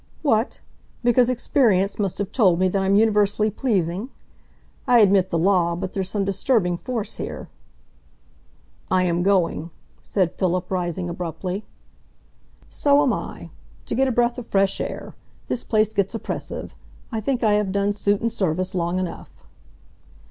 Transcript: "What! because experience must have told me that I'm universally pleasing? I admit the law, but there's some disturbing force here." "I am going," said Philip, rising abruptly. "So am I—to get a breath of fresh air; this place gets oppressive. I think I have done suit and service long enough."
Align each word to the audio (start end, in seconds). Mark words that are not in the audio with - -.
"What! 0.23 0.61
because 1.03 1.29
experience 1.29 1.99
must 1.99 2.17
have 2.17 2.31
told 2.31 2.57
me 2.57 2.67
that 2.69 2.81
I'm 2.81 2.95
universally 2.95 3.51
pleasing? 3.51 4.09
I 4.87 4.97
admit 4.97 5.29
the 5.29 5.37
law, 5.37 5.75
but 5.75 5.93
there's 5.93 6.09
some 6.09 6.25
disturbing 6.25 6.75
force 6.75 7.17
here." 7.17 7.49
"I 8.89 9.03
am 9.03 9.21
going," 9.21 9.69
said 10.01 10.33
Philip, 10.39 10.71
rising 10.71 11.07
abruptly. 11.07 11.65
"So 12.67 13.03
am 13.03 13.13
I—to 13.13 13.93
get 13.93 14.07
a 14.07 14.11
breath 14.11 14.39
of 14.39 14.47
fresh 14.47 14.81
air; 14.81 15.13
this 15.49 15.63
place 15.63 15.93
gets 15.93 16.15
oppressive. 16.15 16.73
I 17.11 17.21
think 17.21 17.43
I 17.43 17.53
have 17.53 17.71
done 17.71 17.93
suit 17.93 18.21
and 18.21 18.31
service 18.31 18.73
long 18.73 18.97
enough." 18.97 19.29